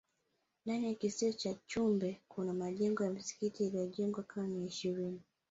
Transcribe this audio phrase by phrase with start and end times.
[0.65, 5.21] ndani ya kisiwa cha chumbe kuna majengo ya msikiti yalijengwa karne ya ishirini